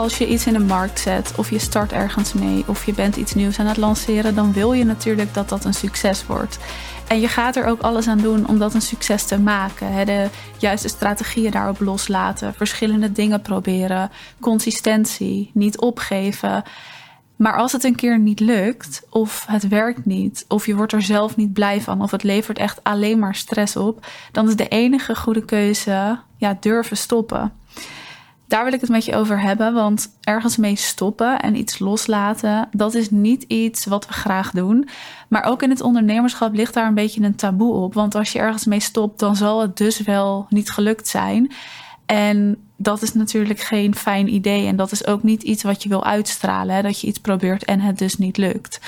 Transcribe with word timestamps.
als 0.00 0.18
je 0.18 0.28
iets 0.28 0.46
in 0.46 0.52
de 0.52 0.58
markt 0.58 1.00
zet, 1.00 1.32
of 1.36 1.50
je 1.50 1.58
start 1.58 1.92
ergens 1.92 2.32
mee, 2.32 2.64
of 2.66 2.86
je 2.86 2.92
bent 2.92 3.16
iets 3.16 3.34
nieuws 3.34 3.58
aan 3.58 3.66
het 3.66 3.76
lanceren, 3.76 4.34
dan 4.34 4.52
wil 4.52 4.72
je 4.72 4.84
natuurlijk 4.84 5.34
dat 5.34 5.48
dat 5.48 5.64
een 5.64 5.74
succes 5.74 6.26
wordt. 6.26 6.58
En 7.08 7.20
je 7.20 7.28
gaat 7.28 7.56
er 7.56 7.66
ook 7.66 7.80
alles 7.80 8.08
aan 8.08 8.18
doen 8.18 8.48
om 8.48 8.58
dat 8.58 8.74
een 8.74 8.82
succes 8.82 9.24
te 9.24 9.38
maken. 9.38 10.06
De 10.06 10.28
juiste 10.58 10.88
strategieën 10.88 11.50
daarop 11.50 11.80
loslaten, 11.80 12.54
verschillende 12.54 13.12
dingen 13.12 13.42
proberen, 13.42 14.10
consistentie, 14.40 15.50
niet 15.54 15.78
opgeven. 15.78 16.62
Maar 17.36 17.56
als 17.56 17.72
het 17.72 17.84
een 17.84 17.96
keer 17.96 18.18
niet 18.18 18.40
lukt, 18.40 19.02
of 19.10 19.44
het 19.48 19.68
werkt 19.68 20.04
niet, 20.04 20.44
of 20.48 20.66
je 20.66 20.76
wordt 20.76 20.92
er 20.92 21.02
zelf 21.02 21.36
niet 21.36 21.52
blij 21.52 21.80
van, 21.80 22.02
of 22.02 22.10
het 22.10 22.22
levert 22.22 22.58
echt 22.58 22.84
alleen 22.84 23.18
maar 23.18 23.34
stress 23.34 23.76
op, 23.76 24.06
dan 24.32 24.48
is 24.48 24.56
de 24.56 24.68
enige 24.68 25.14
goede 25.14 25.44
keuze 25.44 26.18
ja, 26.36 26.56
durven 26.60 26.96
stoppen. 26.96 27.52
Daar 28.50 28.64
wil 28.64 28.72
ik 28.72 28.80
het 28.80 28.90
met 28.90 29.04
je 29.04 29.16
over 29.16 29.40
hebben, 29.40 29.74
want 29.74 30.08
ergens 30.20 30.56
mee 30.56 30.76
stoppen 30.76 31.40
en 31.40 31.56
iets 31.56 31.78
loslaten, 31.78 32.68
dat 32.72 32.94
is 32.94 33.10
niet 33.10 33.42
iets 33.42 33.84
wat 33.84 34.06
we 34.06 34.12
graag 34.12 34.50
doen. 34.50 34.88
Maar 35.28 35.44
ook 35.44 35.62
in 35.62 35.70
het 35.70 35.80
ondernemerschap 35.80 36.54
ligt 36.54 36.74
daar 36.74 36.86
een 36.86 36.94
beetje 36.94 37.22
een 37.22 37.34
taboe 37.34 37.74
op, 37.74 37.94
want 37.94 38.14
als 38.14 38.32
je 38.32 38.38
ergens 38.38 38.64
mee 38.64 38.80
stopt, 38.80 39.18
dan 39.18 39.36
zal 39.36 39.60
het 39.60 39.76
dus 39.76 40.00
wel 40.00 40.46
niet 40.48 40.70
gelukt 40.70 41.08
zijn. 41.08 41.52
En 42.06 42.56
dat 42.76 43.02
is 43.02 43.12
natuurlijk 43.12 43.60
geen 43.60 43.94
fijn 43.94 44.34
idee 44.34 44.66
en 44.66 44.76
dat 44.76 44.92
is 44.92 45.06
ook 45.06 45.22
niet 45.22 45.42
iets 45.42 45.62
wat 45.62 45.82
je 45.82 45.88
wil 45.88 46.04
uitstralen, 46.04 46.74
hè? 46.74 46.82
dat 46.82 47.00
je 47.00 47.06
iets 47.06 47.20
probeert 47.20 47.64
en 47.64 47.80
het 47.80 47.98
dus 47.98 48.16
niet 48.16 48.36
lukt. 48.36 48.80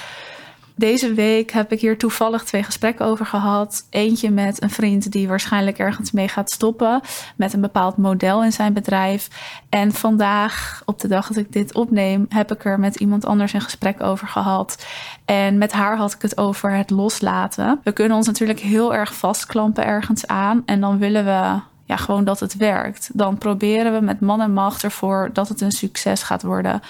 Deze 0.82 1.14
week 1.14 1.50
heb 1.50 1.72
ik 1.72 1.80
hier 1.80 1.98
toevallig 1.98 2.45
twee 2.45 2.62
gesprekken 2.62 3.07
over 3.07 3.26
gehad. 3.26 3.87
Eentje 3.90 4.30
met 4.30 4.62
een 4.62 4.70
vriend 4.70 5.12
die 5.12 5.29
waarschijnlijk 5.29 5.79
ergens 5.79 6.10
mee 6.10 6.29
gaat 6.29 6.51
stoppen 6.51 7.01
met 7.37 7.52
een 7.52 7.60
bepaald 7.60 7.96
model 7.96 8.45
in 8.45 8.52
zijn 8.52 8.73
bedrijf. 8.73 9.29
En 9.68 9.92
vandaag, 9.92 10.82
op 10.84 11.01
de 11.01 11.09
dag 11.09 11.26
dat 11.26 11.37
ik 11.37 11.52
dit 11.52 11.74
opneem, 11.74 12.26
heb 12.29 12.52
ik 12.52 12.65
er 12.65 12.79
met 12.79 12.96
iemand 12.96 13.24
anders 13.24 13.52
een 13.52 13.60
gesprek 13.60 14.02
over 14.02 14.29
gehad. 14.29 14.87
En 15.24 15.59
met 15.59 15.73
haar 15.73 15.96
had 15.96 16.12
ik 16.12 16.23
het 16.23 16.38
over 16.38 16.70
het 16.70 16.90
loslaten. 16.90 17.80
We 17.85 17.92
kunnen 17.92 18.16
ons 18.16 18.26
natuurlijk 18.26 18.60
heel 18.60 18.95
erg 18.95 19.14
vastklampen 19.14 19.85
ergens 19.85 20.26
aan 20.26 20.62
en 20.66 20.80
dan 20.80 20.98
willen 20.98 21.24
we 21.24 21.60
ja, 21.85 21.96
gewoon 21.96 22.24
dat 22.24 22.40
het 22.40 22.57
werkt. 22.57 23.10
Dan 23.12 23.38
proberen 23.38 23.92
we 23.92 24.01
met 24.01 24.20
man 24.20 24.40
en 24.40 24.52
macht 24.52 24.82
ervoor 24.82 25.30
dat 25.32 25.48
het 25.48 25.60
een 25.60 25.73
succes 25.73 26.23
gaat 26.23 26.42
worden. 26.42 26.82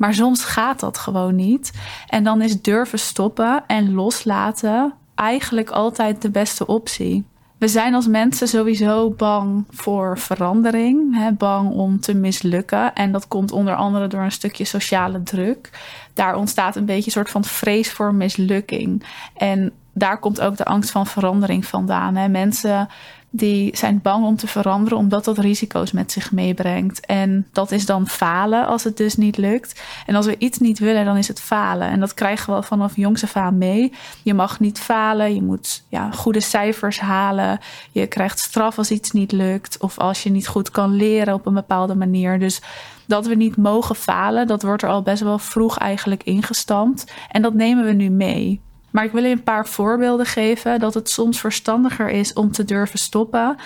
Maar 0.00 0.14
soms 0.14 0.44
gaat 0.44 0.80
dat 0.80 0.98
gewoon 0.98 1.34
niet. 1.34 1.72
En 2.06 2.24
dan 2.24 2.42
is 2.42 2.62
durven 2.62 2.98
stoppen 2.98 3.64
en 3.66 3.94
loslaten 3.94 4.92
eigenlijk 5.14 5.70
altijd 5.70 6.22
de 6.22 6.30
beste 6.30 6.66
optie. 6.66 7.24
We 7.58 7.68
zijn 7.68 7.94
als 7.94 8.06
mensen 8.06 8.48
sowieso 8.48 9.10
bang 9.10 9.64
voor 9.70 10.18
verandering, 10.18 11.16
hè, 11.16 11.32
bang 11.32 11.70
om 11.70 12.00
te 12.00 12.14
mislukken. 12.14 12.94
En 12.94 13.12
dat 13.12 13.28
komt 13.28 13.52
onder 13.52 13.74
andere 13.74 14.06
door 14.06 14.20
een 14.20 14.32
stukje 14.32 14.64
sociale 14.64 15.22
druk. 15.22 15.70
Daar 16.14 16.36
ontstaat 16.36 16.76
een 16.76 16.84
beetje 16.84 17.06
een 17.06 17.12
soort 17.12 17.30
van 17.30 17.44
vrees 17.44 17.92
voor 17.92 18.14
mislukking. 18.14 19.04
En 19.34 19.72
daar 19.92 20.18
komt 20.18 20.40
ook 20.40 20.56
de 20.56 20.64
angst 20.64 20.90
van 20.90 21.06
verandering 21.06 21.66
vandaan. 21.66 22.16
Hè. 22.16 22.28
Mensen 22.28 22.88
die 23.30 23.76
zijn 23.76 24.00
bang 24.02 24.24
om 24.24 24.36
te 24.36 24.46
veranderen 24.46 24.98
omdat 24.98 25.24
dat 25.24 25.38
risico's 25.38 25.92
met 25.92 26.12
zich 26.12 26.32
meebrengt. 26.32 27.06
En 27.06 27.46
dat 27.52 27.70
is 27.70 27.86
dan 27.86 28.08
falen 28.08 28.66
als 28.66 28.84
het 28.84 28.96
dus 28.96 29.16
niet 29.16 29.36
lukt. 29.36 29.82
En 30.06 30.14
als 30.14 30.26
we 30.26 30.38
iets 30.38 30.58
niet 30.58 30.78
willen, 30.78 31.04
dan 31.04 31.16
is 31.16 31.28
het 31.28 31.40
falen. 31.40 31.88
En 31.88 32.00
dat 32.00 32.14
krijgen 32.14 32.54
we 32.54 32.62
vanaf 32.62 32.96
jongs 32.96 33.22
af 33.22 33.36
aan 33.36 33.58
mee. 33.58 33.92
Je 34.22 34.34
mag 34.34 34.60
niet 34.60 34.78
falen, 34.78 35.34
je 35.34 35.42
moet 35.42 35.84
ja, 35.88 36.10
goede 36.10 36.40
cijfers 36.40 37.00
halen. 37.00 37.58
Je 37.92 38.06
krijgt 38.06 38.38
straf 38.38 38.78
als 38.78 38.90
iets 38.90 39.10
niet 39.10 39.32
lukt 39.32 39.78
of 39.78 39.98
als 39.98 40.22
je 40.22 40.30
niet 40.30 40.48
goed 40.48 40.70
kan 40.70 40.94
leren 40.94 41.34
op 41.34 41.46
een 41.46 41.54
bepaalde 41.54 41.94
manier. 41.94 42.38
Dus 42.38 42.60
dat 43.06 43.26
we 43.26 43.34
niet 43.34 43.56
mogen 43.56 43.94
falen, 43.94 44.46
dat 44.46 44.62
wordt 44.62 44.82
er 44.82 44.88
al 44.88 45.02
best 45.02 45.22
wel 45.22 45.38
vroeg 45.38 45.78
eigenlijk 45.78 46.22
ingestampt. 46.22 47.12
En 47.30 47.42
dat 47.42 47.54
nemen 47.54 47.84
we 47.84 47.92
nu 47.92 48.10
mee. 48.10 48.60
Maar 48.90 49.04
ik 49.04 49.12
wil 49.12 49.24
je 49.24 49.30
een 49.30 49.42
paar 49.42 49.66
voorbeelden 49.66 50.26
geven 50.26 50.80
dat 50.80 50.94
het 50.94 51.10
soms 51.10 51.40
verstandiger 51.40 52.08
is 52.08 52.32
om 52.32 52.52
te 52.52 52.64
durven 52.64 52.98
stoppen 52.98 53.56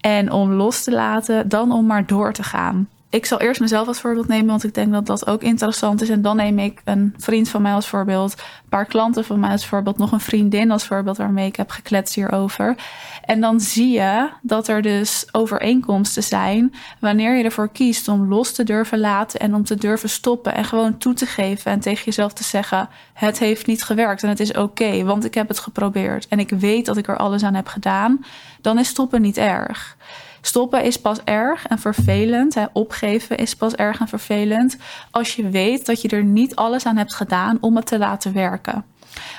en 0.00 0.32
om 0.32 0.52
los 0.52 0.84
te 0.84 0.92
laten 0.92 1.48
dan 1.48 1.72
om 1.72 1.86
maar 1.86 2.06
door 2.06 2.32
te 2.32 2.42
gaan. 2.42 2.88
Ik 3.12 3.26
zal 3.26 3.40
eerst 3.40 3.60
mezelf 3.60 3.88
als 3.88 4.00
voorbeeld 4.00 4.28
nemen, 4.28 4.46
want 4.46 4.64
ik 4.64 4.74
denk 4.74 4.92
dat 4.92 5.06
dat 5.06 5.26
ook 5.26 5.42
interessant 5.42 6.02
is. 6.02 6.08
En 6.08 6.22
dan 6.22 6.36
neem 6.36 6.58
ik 6.58 6.80
een 6.84 7.14
vriend 7.18 7.48
van 7.48 7.62
mij 7.62 7.72
als 7.72 7.88
voorbeeld, 7.88 8.32
een 8.32 8.68
paar 8.68 8.86
klanten 8.86 9.24
van 9.24 9.40
mij 9.40 9.50
als 9.50 9.66
voorbeeld, 9.66 9.98
nog 9.98 10.12
een 10.12 10.20
vriendin 10.20 10.70
als 10.70 10.84
voorbeeld 10.86 11.16
waarmee 11.16 11.46
ik 11.46 11.56
heb 11.56 11.70
gekletst 11.70 12.14
hierover. 12.14 12.76
En 13.24 13.40
dan 13.40 13.60
zie 13.60 13.92
je 13.92 14.28
dat 14.42 14.68
er 14.68 14.82
dus 14.82 15.28
overeenkomsten 15.32 16.22
zijn 16.22 16.74
wanneer 17.00 17.36
je 17.36 17.44
ervoor 17.44 17.68
kiest 17.68 18.08
om 18.08 18.28
los 18.28 18.52
te 18.52 18.64
durven 18.64 19.00
laten 19.00 19.40
en 19.40 19.54
om 19.54 19.64
te 19.64 19.74
durven 19.74 20.08
stoppen 20.08 20.54
en 20.54 20.64
gewoon 20.64 20.98
toe 20.98 21.14
te 21.14 21.26
geven 21.26 21.72
en 21.72 21.80
tegen 21.80 22.04
jezelf 22.04 22.32
te 22.32 22.44
zeggen: 22.44 22.88
het 23.12 23.38
heeft 23.38 23.66
niet 23.66 23.82
gewerkt 23.82 24.22
en 24.22 24.28
het 24.28 24.40
is 24.40 24.52
oké, 24.52 25.04
want 25.04 25.24
ik 25.24 25.34
heb 25.34 25.48
het 25.48 25.58
geprobeerd 25.58 26.28
en 26.28 26.38
ik 26.38 26.50
weet 26.50 26.86
dat 26.86 26.96
ik 26.96 27.08
er 27.08 27.16
alles 27.16 27.42
aan 27.42 27.54
heb 27.54 27.66
gedaan. 27.66 28.24
Dan 28.60 28.78
is 28.78 28.88
stoppen 28.88 29.22
niet 29.22 29.36
erg. 29.36 29.96
Stoppen 30.44 30.84
is 30.84 31.00
pas 31.00 31.22
erg 31.24 31.66
en 31.66 31.78
vervelend. 31.78 32.54
Hè. 32.54 32.64
Opgeven 32.72 33.36
is 33.36 33.56
pas 33.56 33.74
erg 33.74 34.00
en 34.00 34.08
vervelend. 34.08 34.76
Als 35.10 35.34
je 35.34 35.48
weet 35.48 35.86
dat 35.86 36.02
je 36.02 36.08
er 36.08 36.24
niet 36.24 36.56
alles 36.56 36.86
aan 36.86 36.96
hebt 36.96 37.14
gedaan 37.14 37.58
om 37.60 37.76
het 37.76 37.86
te 37.86 37.98
laten 37.98 38.32
werken. 38.32 38.84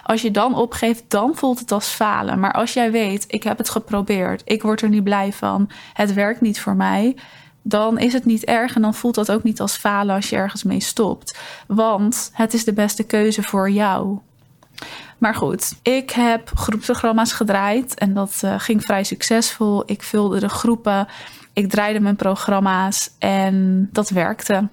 Als 0.04 0.22
je 0.22 0.32
dan 0.32 0.56
opgeeft, 0.56 1.04
dan 1.08 1.36
voelt 1.36 1.60
het 1.60 1.72
als 1.72 1.88
falen. 1.88 2.40
Maar 2.40 2.54
als 2.54 2.74
jij 2.74 2.92
weet, 2.92 3.26
ik 3.28 3.44
heb 3.44 3.58
het 3.58 3.70
geprobeerd, 3.70 4.42
ik 4.46 4.62
word 4.62 4.82
er 4.82 4.90
niet 4.90 5.04
blij 5.04 5.34
van, 5.34 5.70
het 5.94 6.14
werkt 6.14 6.42
niet 6.42 6.60
voor 6.60 6.76
mij, 6.76 7.16
dan 7.62 8.00
is 8.00 8.14
het 8.14 8.26
niet 8.26 8.44
erg 8.44 8.76
en 8.76 8.82
dan 8.82 8.94
voelt 8.94 9.16
dat 9.16 9.32
ook 9.32 9.44
niet 9.44 9.62
als 9.62 9.76
falen 9.76 10.16
als 10.16 10.30
je 10.30 10.36
ergens 10.36 10.64
mee 10.64 10.80
stopt. 10.80 11.38
Want 11.68 12.32
het 12.34 12.54
is 12.54 12.64
de 12.64 12.74
beste 12.74 13.04
keuze 13.04 13.44
voor 13.44 13.70
jou. 13.70 14.20
Maar 15.24 15.36
goed, 15.36 15.76
ik 15.82 16.10
heb 16.10 16.52
groepsprogramma's 16.54 17.34
gedraaid 17.34 17.94
en 17.94 18.14
dat 18.14 18.42
uh, 18.46 18.54
ging 18.58 18.84
vrij 18.84 19.04
succesvol. 19.04 19.84
Ik 19.86 20.04
vulde 20.04 20.40
de 20.40 20.50
groepen, 20.50 21.08
ik 21.54 21.70
draaide 21.70 22.00
mijn 22.00 22.16
programma's 22.16 23.10
en 23.20 23.90
dat 23.92 24.10
werkte. 24.10 24.68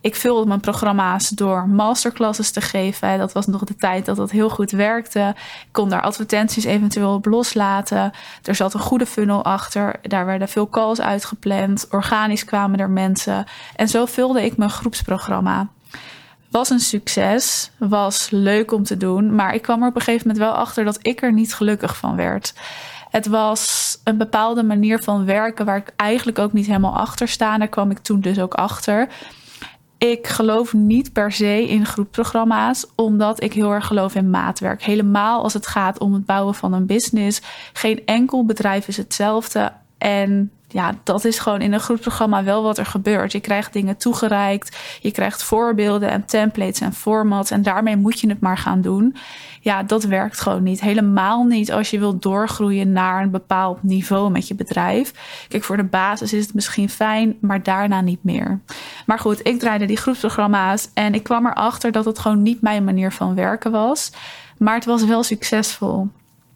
Ik 0.00 0.14
vulde 0.14 0.46
mijn 0.46 0.60
programma's 0.60 1.28
door 1.28 1.68
masterclasses 1.68 2.50
te 2.50 2.60
geven. 2.60 3.18
Dat 3.18 3.32
was 3.32 3.46
nog 3.46 3.64
de 3.64 3.76
tijd 3.76 4.06
dat 4.06 4.16
dat 4.16 4.30
heel 4.30 4.50
goed 4.50 4.70
werkte. 4.70 5.34
Ik 5.36 5.72
kon 5.72 5.88
daar 5.88 6.02
advertenties 6.02 6.64
eventueel 6.64 7.14
op 7.14 7.26
loslaten. 7.26 8.12
Er 8.42 8.54
zat 8.54 8.74
een 8.74 8.80
goede 8.80 9.06
funnel 9.06 9.44
achter. 9.44 9.94
Daar 10.02 10.26
werden 10.26 10.48
veel 10.48 10.68
calls 10.68 11.00
uitgepland. 11.00 11.86
Organisch 11.90 12.44
kwamen 12.44 12.78
er 12.78 12.90
mensen. 12.90 13.44
En 13.76 13.88
zo 13.88 14.06
vulde 14.06 14.44
ik 14.44 14.56
mijn 14.56 14.70
groepsprogramma 14.70 15.68
was 16.50 16.70
een 16.70 16.80
succes, 16.80 17.70
was 17.78 18.30
leuk 18.30 18.72
om 18.72 18.84
te 18.84 18.96
doen, 18.96 19.34
maar 19.34 19.54
ik 19.54 19.62
kwam 19.62 19.82
er 19.82 19.88
op 19.88 19.94
een 19.94 20.00
gegeven 20.00 20.26
moment 20.26 20.46
wel 20.46 20.54
achter 20.56 20.84
dat 20.84 20.98
ik 21.02 21.22
er 21.22 21.32
niet 21.32 21.54
gelukkig 21.54 21.96
van 21.96 22.16
werd. 22.16 22.54
Het 23.10 23.26
was 23.26 23.96
een 24.04 24.18
bepaalde 24.18 24.62
manier 24.62 25.02
van 25.02 25.24
werken 25.24 25.64
waar 25.64 25.76
ik 25.76 25.92
eigenlijk 25.96 26.38
ook 26.38 26.52
niet 26.52 26.66
helemaal 26.66 26.96
achter 26.96 27.28
sta. 27.28 27.58
Daar 27.58 27.68
kwam 27.68 27.90
ik 27.90 27.98
toen 27.98 28.20
dus 28.20 28.38
ook 28.38 28.54
achter. 28.54 29.08
Ik 29.98 30.26
geloof 30.26 30.72
niet 30.72 31.12
per 31.12 31.32
se 31.32 31.68
in 31.68 31.86
groepprogramma's, 31.86 32.86
omdat 32.94 33.42
ik 33.42 33.52
heel 33.52 33.72
erg 33.72 33.86
geloof 33.86 34.14
in 34.14 34.30
maatwerk. 34.30 34.82
Helemaal 34.82 35.42
als 35.42 35.52
het 35.52 35.66
gaat 35.66 35.98
om 35.98 36.12
het 36.12 36.26
bouwen 36.26 36.54
van 36.54 36.72
een 36.72 36.86
business. 36.86 37.40
Geen 37.72 38.02
enkel 38.06 38.44
bedrijf 38.44 38.88
is 38.88 38.96
hetzelfde. 38.96 39.72
En 39.98 40.50
ja, 40.70 40.94
dat 41.02 41.24
is 41.24 41.38
gewoon 41.38 41.60
in 41.60 41.72
een 41.72 41.80
groepsprogramma 41.80 42.44
wel 42.44 42.62
wat 42.62 42.78
er 42.78 42.86
gebeurt. 42.86 43.32
Je 43.32 43.40
krijgt 43.40 43.72
dingen 43.72 43.96
toegereikt, 43.96 44.76
je 45.00 45.10
krijgt 45.10 45.42
voorbeelden 45.42 46.10
en 46.10 46.24
templates 46.24 46.80
en 46.80 46.92
formats 46.92 47.50
en 47.50 47.62
daarmee 47.62 47.96
moet 47.96 48.20
je 48.20 48.28
het 48.28 48.40
maar 48.40 48.58
gaan 48.58 48.80
doen. 48.80 49.16
Ja, 49.60 49.82
dat 49.82 50.04
werkt 50.04 50.40
gewoon 50.40 50.62
niet. 50.62 50.80
Helemaal 50.80 51.44
niet 51.44 51.72
als 51.72 51.90
je 51.90 51.98
wilt 51.98 52.22
doorgroeien 52.22 52.92
naar 52.92 53.22
een 53.22 53.30
bepaald 53.30 53.82
niveau 53.82 54.30
met 54.30 54.48
je 54.48 54.54
bedrijf. 54.54 55.12
Kijk, 55.48 55.64
voor 55.64 55.76
de 55.76 55.84
basis 55.84 56.32
is 56.32 56.44
het 56.44 56.54
misschien 56.54 56.88
fijn, 56.88 57.36
maar 57.40 57.62
daarna 57.62 58.00
niet 58.00 58.24
meer. 58.24 58.60
Maar 59.06 59.18
goed, 59.18 59.46
ik 59.46 59.58
draaide 59.58 59.86
die 59.86 59.96
groepsprogramma's 59.96 60.90
en 60.94 61.14
ik 61.14 61.22
kwam 61.22 61.46
erachter 61.46 61.92
dat 61.92 62.04
het 62.04 62.18
gewoon 62.18 62.42
niet 62.42 62.60
mijn 62.60 62.84
manier 62.84 63.12
van 63.12 63.34
werken 63.34 63.70
was. 63.70 64.12
Maar 64.58 64.74
het 64.74 64.84
was 64.84 65.04
wel 65.04 65.22
succesvol. 65.22 66.08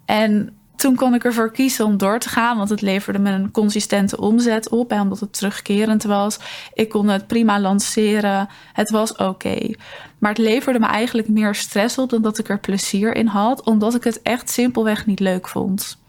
En 0.04 0.56
toen 0.82 0.96
kon 0.96 1.14
ik 1.14 1.25
ervoor 1.25 1.50
kiezen 1.50 1.84
om 1.84 1.96
door 1.96 2.19
te 2.19 2.29
gaan, 2.29 2.56
want 2.56 2.69
het 2.69 2.81
leverde 2.81 3.19
me 3.19 3.31
een 3.31 3.50
consistente 3.50 4.20
omzet 4.20 4.69
op, 4.69 4.90
hè, 4.90 5.00
omdat 5.00 5.20
het 5.20 5.32
terugkerend 5.32 6.02
was. 6.02 6.38
Ik 6.75 6.88
kon 6.88 7.08
het 7.08 7.26
prima 7.26 7.61
lanceren, 7.61 8.49
het 8.73 8.90
was 8.90 9.17
oké. 9.17 9.75
Maar 10.19 10.31
het 10.31 10.38
leverde 10.38 10.79
me 10.79 10.87
eigenlijk 10.87 11.29
meer 11.29 11.55
stress 11.55 11.99
op 11.99 12.11
dan 12.11 12.23
dat 12.23 12.38
ik 12.38 12.49
er 12.49 12.58
plezier 12.58 13.14
in 13.14 13.26
had, 13.26 13.64
omdat 13.64 13.94
ik 13.94 14.05
het 14.05 14.23
echt 14.23 14.50
simpelweg 14.50 15.06
niet 15.06 15.20
leuk 15.20 15.49
vond. 15.49 16.00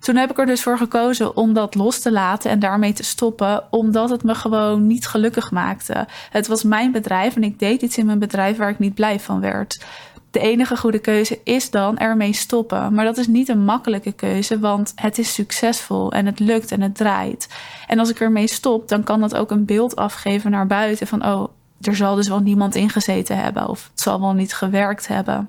Toen 0.00 0.16
heb 0.16 0.30
ik 0.30 0.38
er 0.38 0.46
dus 0.46 0.62
voor 0.62 0.78
gekozen 0.78 1.36
om 1.36 1.52
dat 1.52 1.74
los 1.74 1.98
te 1.98 2.12
laten 2.12 2.50
en 2.50 2.58
daarmee 2.58 2.92
te 2.92 3.04
stoppen, 3.04 3.64
omdat 3.70 4.10
het 4.10 4.22
me 4.22 4.34
gewoon 4.34 4.86
niet 4.86 5.06
gelukkig 5.06 5.50
maakte. 5.50 6.06
Het 6.30 6.46
was 6.46 6.62
mijn 6.62 6.92
bedrijf 6.92 7.36
en 7.36 7.42
ik 7.42 7.58
deed 7.58 7.82
iets 7.82 7.98
in 7.98 8.06
mijn 8.06 8.18
bedrijf 8.18 8.56
waar 8.56 8.70
ik 8.70 8.78
niet 8.78 8.94
blij 8.94 9.20
van 9.20 9.40
werd. 9.40 9.84
De 10.30 10.40
enige 10.40 10.76
goede 10.76 10.98
keuze 10.98 11.40
is 11.44 11.70
dan 11.70 11.98
ermee 11.98 12.32
stoppen. 12.32 12.94
Maar 12.94 13.04
dat 13.04 13.18
is 13.18 13.26
niet 13.26 13.48
een 13.48 13.64
makkelijke 13.64 14.12
keuze, 14.12 14.58
want 14.58 14.92
het 14.94 15.18
is 15.18 15.34
succesvol 15.34 16.12
en 16.12 16.26
het 16.26 16.38
lukt 16.38 16.72
en 16.72 16.80
het 16.80 16.94
draait. 16.94 17.48
En 17.86 17.98
als 17.98 18.10
ik 18.10 18.20
ermee 18.20 18.46
stop, 18.46 18.88
dan 18.88 19.02
kan 19.02 19.20
dat 19.20 19.36
ook 19.36 19.50
een 19.50 19.64
beeld 19.64 19.96
afgeven 19.96 20.50
naar 20.50 20.66
buiten 20.66 21.06
van: 21.06 21.26
oh, 21.26 21.48
er 21.80 21.96
zal 21.96 22.14
dus 22.14 22.28
wel 22.28 22.40
niemand 22.40 22.74
ingezeten 22.74 23.36
hebben 23.36 23.68
of 23.68 23.88
het 23.90 24.00
zal 24.00 24.20
wel 24.20 24.32
niet 24.32 24.54
gewerkt 24.54 25.08
hebben 25.08 25.48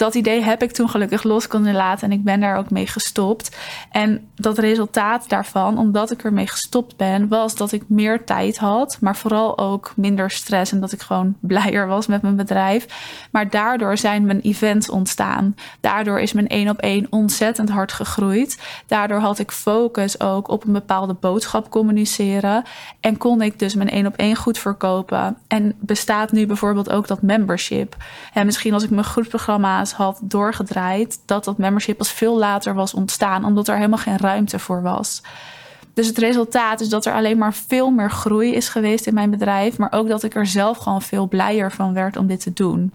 dat 0.00 0.14
idee 0.14 0.42
heb 0.42 0.62
ik 0.62 0.72
toen 0.72 0.88
gelukkig 0.88 1.22
los 1.22 1.46
kunnen 1.46 1.74
laten 1.74 2.10
en 2.10 2.18
ik 2.18 2.24
ben 2.24 2.40
daar 2.40 2.56
ook 2.56 2.70
mee 2.70 2.86
gestopt. 2.86 3.56
En 3.90 4.28
dat 4.34 4.58
resultaat 4.58 5.28
daarvan, 5.28 5.78
omdat 5.78 6.10
ik 6.10 6.24
ermee 6.24 6.46
gestopt 6.46 6.96
ben, 6.96 7.28
was 7.28 7.56
dat 7.56 7.72
ik 7.72 7.82
meer 7.86 8.24
tijd 8.24 8.58
had, 8.58 8.98
maar 9.00 9.16
vooral 9.16 9.58
ook 9.58 9.92
minder 9.96 10.30
stress 10.30 10.72
en 10.72 10.80
dat 10.80 10.92
ik 10.92 11.00
gewoon 11.00 11.36
blijer 11.50 11.86
was 11.86 12.06
met 12.06 12.22
mijn 12.22 12.36
bedrijf. 12.36 12.86
Maar 13.30 13.50
daardoor 13.50 13.96
zijn 13.96 14.24
mijn 14.24 14.40
events 14.40 14.90
ontstaan. 14.90 15.54
Daardoor 15.80 16.20
is 16.20 16.32
mijn 16.32 16.48
één 16.48 16.68
op 16.68 16.78
één 16.78 17.06
ontzettend 17.10 17.70
hard 17.70 17.92
gegroeid. 17.92 18.58
Daardoor 18.86 19.20
had 19.20 19.38
ik 19.38 19.50
focus 19.50 20.20
ook 20.20 20.48
op 20.48 20.64
een 20.66 20.72
bepaalde 20.72 21.14
boodschap 21.14 21.70
communiceren 21.70 22.64
en 23.00 23.16
kon 23.16 23.42
ik 23.42 23.58
dus 23.58 23.74
mijn 23.74 23.90
één 23.90 24.06
op 24.06 24.16
één 24.16 24.36
goed 24.36 24.58
verkopen. 24.58 25.36
En 25.46 25.74
bestaat 25.80 26.32
nu 26.32 26.46
bijvoorbeeld 26.46 26.90
ook 26.90 27.06
dat 27.06 27.22
membership. 27.22 27.96
En 28.32 28.46
misschien 28.46 28.74
als 28.74 28.82
ik 28.82 28.90
mijn 28.90 29.04
groepsprogramma's 29.04 29.88
had 29.92 30.20
doorgedraaid, 30.22 31.22
dat 31.26 31.44
dat 31.44 31.58
membership 31.58 31.96
pas 31.96 32.12
veel 32.12 32.38
later 32.38 32.74
was 32.74 32.94
ontstaan, 32.94 33.44
omdat 33.44 33.68
er 33.68 33.76
helemaal 33.76 33.98
geen 33.98 34.18
ruimte 34.18 34.58
voor 34.58 34.82
was. 34.82 35.22
Dus 35.94 36.06
het 36.06 36.18
resultaat 36.18 36.80
is 36.80 36.88
dat 36.88 37.06
er 37.06 37.12
alleen 37.12 37.38
maar 37.38 37.54
veel 37.54 37.90
meer 37.90 38.10
groei 38.10 38.54
is 38.54 38.68
geweest 38.68 39.06
in 39.06 39.14
mijn 39.14 39.30
bedrijf, 39.30 39.78
maar 39.78 39.92
ook 39.92 40.08
dat 40.08 40.22
ik 40.22 40.34
er 40.34 40.46
zelf 40.46 40.78
gewoon 40.78 41.02
veel 41.02 41.28
blijer 41.28 41.72
van 41.72 41.92
werd 41.92 42.16
om 42.16 42.26
dit 42.26 42.40
te 42.40 42.52
doen. 42.52 42.92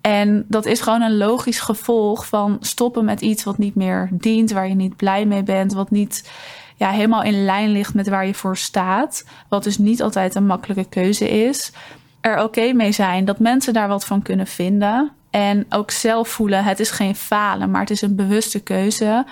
En 0.00 0.44
dat 0.48 0.66
is 0.66 0.80
gewoon 0.80 1.02
een 1.02 1.16
logisch 1.16 1.60
gevolg 1.60 2.26
van 2.26 2.56
stoppen 2.60 3.04
met 3.04 3.20
iets 3.20 3.44
wat 3.44 3.58
niet 3.58 3.74
meer 3.74 4.08
dient, 4.12 4.50
waar 4.50 4.68
je 4.68 4.74
niet 4.74 4.96
blij 4.96 5.24
mee 5.24 5.42
bent, 5.42 5.72
wat 5.72 5.90
niet 5.90 6.30
ja, 6.76 6.90
helemaal 6.90 7.22
in 7.22 7.44
lijn 7.44 7.70
ligt 7.70 7.94
met 7.94 8.08
waar 8.08 8.26
je 8.26 8.34
voor 8.34 8.56
staat. 8.56 9.24
Wat 9.48 9.64
dus 9.64 9.78
niet 9.78 10.02
altijd 10.02 10.34
een 10.34 10.46
makkelijke 10.46 10.88
keuze 10.88 11.28
is. 11.28 11.72
Er 12.20 12.42
oké 12.42 12.72
mee 12.72 12.92
zijn 12.92 13.24
dat 13.24 13.38
mensen 13.38 13.72
daar 13.72 13.88
wat 13.88 14.04
van 14.04 14.22
kunnen 14.22 14.46
vinden. 14.46 15.12
En 15.36 15.66
ook 15.68 15.90
zelf 15.90 16.28
voelen, 16.28 16.64
het 16.64 16.80
is 16.80 16.90
geen 16.90 17.16
falen, 17.16 17.70
maar 17.70 17.80
het 17.80 17.90
is 17.90 18.02
een 18.02 18.16
bewuste 18.16 18.60
keuze, 18.60 19.26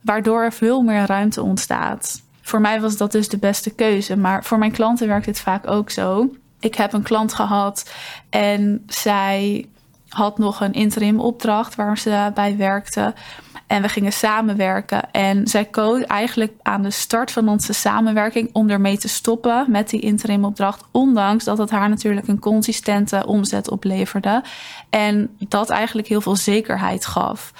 waardoor 0.00 0.42
er 0.42 0.52
veel 0.52 0.82
meer 0.82 1.06
ruimte 1.06 1.42
ontstaat. 1.42 2.22
Voor 2.42 2.60
mij 2.60 2.80
was 2.80 2.96
dat 2.96 3.12
dus 3.12 3.28
de 3.28 3.38
beste 3.38 3.70
keuze, 3.70 4.16
maar 4.16 4.44
voor 4.44 4.58
mijn 4.58 4.72
klanten 4.72 5.08
werkt 5.08 5.26
het 5.26 5.40
vaak 5.40 5.70
ook 5.70 5.90
zo. 5.90 6.30
Ik 6.60 6.74
heb 6.74 6.92
een 6.92 7.02
klant 7.02 7.34
gehad 7.34 7.90
en 8.30 8.82
zij 8.86 9.66
had 10.08 10.38
nog 10.38 10.60
een 10.60 10.72
interim 10.72 11.20
opdracht 11.20 11.74
waar 11.74 11.98
ze 11.98 12.30
bij 12.34 12.56
werkte. 12.56 13.14
En 13.66 13.82
we 13.82 13.88
gingen 13.88 14.12
samenwerken. 14.12 15.10
En 15.10 15.46
zij 15.46 15.64
koos 15.64 16.02
eigenlijk 16.02 16.52
aan 16.62 16.82
de 16.82 16.90
start 16.90 17.30
van 17.30 17.48
onze 17.48 17.72
samenwerking 17.72 18.48
om 18.52 18.70
ermee 18.70 18.98
te 18.98 19.08
stoppen 19.08 19.64
met 19.68 19.90
die 19.90 20.00
interim 20.00 20.44
opdracht. 20.44 20.82
Ondanks 20.90 21.44
dat 21.44 21.58
het 21.58 21.70
haar 21.70 21.88
natuurlijk 21.88 22.28
een 22.28 22.38
consistente 22.38 23.26
omzet 23.26 23.70
opleverde. 23.70 24.42
En 24.90 25.36
dat 25.38 25.70
eigenlijk 25.70 26.08
heel 26.08 26.20
veel 26.20 26.36
zekerheid 26.36 27.06
gaf. 27.06 27.52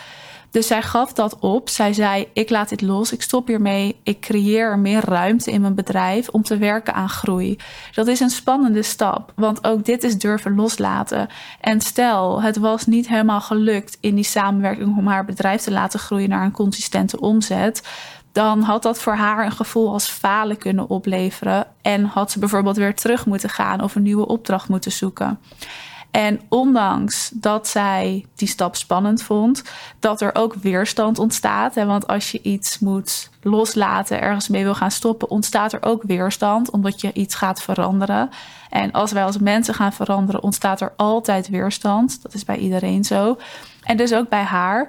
Dus 0.56 0.66
zij 0.66 0.82
gaf 0.82 1.12
dat 1.12 1.38
op. 1.38 1.68
Zij 1.68 1.92
zei: 1.92 2.28
Ik 2.32 2.50
laat 2.50 2.68
dit 2.68 2.80
los, 2.80 3.12
ik 3.12 3.22
stop 3.22 3.46
hiermee. 3.46 3.96
Ik 4.02 4.20
creëer 4.20 4.78
meer 4.78 5.04
ruimte 5.04 5.50
in 5.50 5.60
mijn 5.60 5.74
bedrijf 5.74 6.28
om 6.28 6.42
te 6.42 6.56
werken 6.56 6.94
aan 6.94 7.08
groei. 7.08 7.58
Dat 7.92 8.06
is 8.06 8.20
een 8.20 8.30
spannende 8.30 8.82
stap, 8.82 9.32
want 9.34 9.64
ook 9.64 9.84
dit 9.84 10.04
is 10.04 10.18
durven 10.18 10.54
loslaten. 10.54 11.28
En 11.60 11.80
stel, 11.80 12.42
het 12.42 12.56
was 12.56 12.86
niet 12.86 13.08
helemaal 13.08 13.40
gelukt 13.40 13.98
in 14.00 14.14
die 14.14 14.24
samenwerking 14.24 14.96
om 14.96 15.06
haar 15.06 15.24
bedrijf 15.24 15.62
te 15.62 15.70
laten 15.70 16.00
groeien 16.00 16.28
naar 16.28 16.44
een 16.44 16.50
consistente 16.50 17.20
omzet 17.20 17.82
dan 18.32 18.60
had 18.62 18.82
dat 18.82 18.98
voor 18.98 19.14
haar 19.14 19.44
een 19.44 19.52
gevoel 19.52 19.92
als 19.92 20.08
falen 20.08 20.58
kunnen 20.58 20.88
opleveren. 20.88 21.66
En 21.82 22.04
had 22.04 22.30
ze 22.30 22.38
bijvoorbeeld 22.38 22.76
weer 22.76 22.94
terug 22.94 23.26
moeten 23.26 23.50
gaan 23.50 23.82
of 23.82 23.94
een 23.94 24.02
nieuwe 24.02 24.26
opdracht 24.26 24.68
moeten 24.68 24.92
zoeken. 24.92 25.38
En 26.16 26.40
ondanks 26.48 27.30
dat 27.34 27.68
zij 27.68 28.24
die 28.34 28.48
stap 28.48 28.76
spannend 28.76 29.22
vond, 29.22 29.62
dat 30.00 30.20
er 30.20 30.34
ook 30.34 30.54
weerstand 30.54 31.18
ontstaat. 31.18 31.74
Hè, 31.74 31.86
want 31.86 32.06
als 32.06 32.30
je 32.30 32.42
iets 32.42 32.78
moet 32.78 33.30
loslaten, 33.42 34.20
ergens 34.20 34.48
mee 34.48 34.64
wil 34.64 34.74
gaan 34.74 34.90
stoppen, 34.90 35.30
ontstaat 35.30 35.72
er 35.72 35.82
ook 35.82 36.02
weerstand, 36.02 36.70
omdat 36.70 37.00
je 37.00 37.12
iets 37.12 37.34
gaat 37.34 37.62
veranderen. 37.62 38.30
En 38.70 38.92
als 38.92 39.12
wij 39.12 39.24
als 39.24 39.38
mensen 39.38 39.74
gaan 39.74 39.92
veranderen, 39.92 40.42
ontstaat 40.42 40.80
er 40.80 40.92
altijd 40.96 41.48
weerstand. 41.48 42.22
Dat 42.22 42.34
is 42.34 42.44
bij 42.44 42.56
iedereen 42.56 43.04
zo. 43.04 43.38
En 43.82 43.96
dus 43.96 44.14
ook 44.14 44.28
bij 44.28 44.42
haar. 44.42 44.88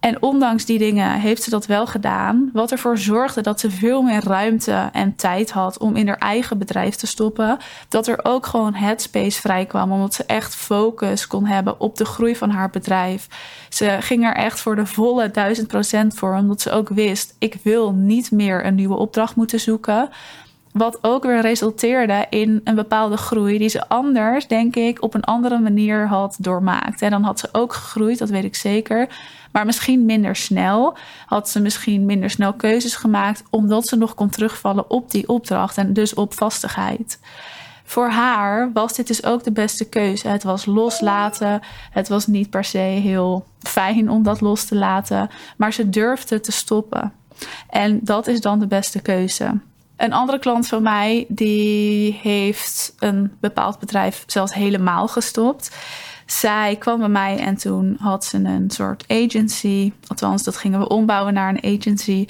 En 0.00 0.22
ondanks 0.22 0.64
die 0.64 0.78
dingen 0.78 1.20
heeft 1.20 1.42
ze 1.42 1.50
dat 1.50 1.66
wel 1.66 1.86
gedaan. 1.86 2.50
Wat 2.52 2.72
ervoor 2.72 2.98
zorgde 2.98 3.40
dat 3.40 3.60
ze 3.60 3.70
veel 3.70 4.02
meer 4.02 4.24
ruimte 4.24 4.88
en 4.92 5.16
tijd 5.16 5.50
had 5.50 5.78
om 5.78 5.96
in 5.96 6.08
haar 6.08 6.18
eigen 6.18 6.58
bedrijf 6.58 6.94
te 6.94 7.06
stoppen. 7.06 7.58
Dat 7.88 8.06
er 8.06 8.20
ook 8.22 8.46
gewoon 8.46 8.74
headspace 8.74 9.40
vrij 9.40 9.66
kwam. 9.66 9.92
Omdat 9.92 10.14
ze 10.14 10.24
echt 10.24 10.54
focus 10.54 11.26
kon 11.26 11.46
hebben 11.46 11.80
op 11.80 11.96
de 11.96 12.04
groei 12.04 12.36
van 12.36 12.50
haar 12.50 12.70
bedrijf. 12.70 13.26
Ze 13.68 13.96
ging 14.00 14.24
er 14.24 14.34
echt 14.34 14.60
voor 14.60 14.76
de 14.76 14.86
volle 14.86 15.30
duizend 15.30 15.68
procent 15.68 16.14
voor. 16.14 16.36
Omdat 16.36 16.60
ze 16.60 16.70
ook 16.70 16.88
wist: 16.88 17.34
ik 17.38 17.56
wil 17.62 17.92
niet 17.92 18.30
meer 18.30 18.66
een 18.66 18.74
nieuwe 18.74 18.96
opdracht 18.96 19.36
moeten 19.36 19.60
zoeken. 19.60 20.08
Wat 20.72 20.98
ook 21.00 21.24
weer 21.24 21.40
resulteerde 21.40 22.26
in 22.30 22.60
een 22.64 22.74
bepaalde 22.74 23.16
groei 23.16 23.58
die 23.58 23.68
ze 23.68 23.88
anders, 23.88 24.46
denk 24.46 24.76
ik, 24.76 25.02
op 25.02 25.14
een 25.14 25.24
andere 25.24 25.58
manier 25.58 26.06
had 26.06 26.36
doormaakt. 26.38 27.02
En 27.02 27.10
dan 27.10 27.22
had 27.22 27.38
ze 27.38 27.48
ook 27.52 27.72
gegroeid, 27.72 28.18
dat 28.18 28.28
weet 28.28 28.44
ik 28.44 28.56
zeker. 28.56 29.08
Maar 29.52 29.66
misschien 29.66 30.04
minder 30.04 30.36
snel. 30.36 30.96
Had 31.26 31.48
ze 31.48 31.60
misschien 31.60 32.06
minder 32.06 32.30
snel 32.30 32.52
keuzes 32.52 32.94
gemaakt, 32.94 33.42
omdat 33.50 33.88
ze 33.88 33.96
nog 33.96 34.14
kon 34.14 34.28
terugvallen 34.28 34.90
op 34.90 35.10
die 35.10 35.28
opdracht 35.28 35.76
en 35.76 35.92
dus 35.92 36.14
op 36.14 36.34
vastigheid. 36.34 37.18
Voor 37.84 38.08
haar 38.08 38.72
was 38.72 38.94
dit 38.94 39.06
dus 39.06 39.24
ook 39.24 39.44
de 39.44 39.52
beste 39.52 39.88
keuze. 39.88 40.28
Het 40.28 40.42
was 40.42 40.66
loslaten. 40.66 41.60
Het 41.90 42.08
was 42.08 42.26
niet 42.26 42.50
per 42.50 42.64
se 42.64 42.78
heel 42.78 43.46
fijn 43.58 44.10
om 44.10 44.22
dat 44.22 44.40
los 44.40 44.64
te 44.64 44.74
laten, 44.74 45.30
maar 45.56 45.72
ze 45.72 45.88
durfde 45.88 46.40
te 46.40 46.52
stoppen. 46.52 47.12
En 47.70 48.00
dat 48.02 48.26
is 48.26 48.40
dan 48.40 48.58
de 48.58 48.66
beste 48.66 49.02
keuze. 49.02 49.60
Een 49.98 50.12
andere 50.12 50.38
klant 50.38 50.68
van 50.68 50.82
mij 50.82 51.24
die 51.28 52.18
heeft 52.22 52.94
een 52.98 53.32
bepaald 53.40 53.78
bedrijf 53.78 54.24
zelfs 54.26 54.54
helemaal 54.54 55.08
gestopt. 55.08 55.76
Zij 56.26 56.76
kwam 56.78 56.98
bij 56.98 57.08
mij 57.08 57.38
en 57.38 57.56
toen 57.56 57.96
had 58.00 58.24
ze 58.24 58.36
een 58.36 58.70
soort 58.70 59.04
agency. 59.08 59.92
Althans, 60.06 60.42
dat 60.42 60.56
gingen 60.56 60.78
we 60.78 60.88
ombouwen 60.88 61.34
naar 61.34 61.48
een 61.48 61.78
agency. 61.78 62.26